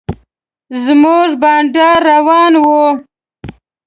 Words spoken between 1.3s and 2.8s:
بنډار روان و.